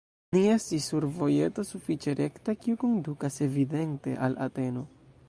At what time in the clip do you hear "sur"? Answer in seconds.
0.93-1.05